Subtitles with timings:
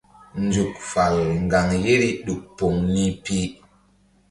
[0.43, 3.39] Nzuk fal ŋgaŋ yeri ɗuk poŋ ni pi.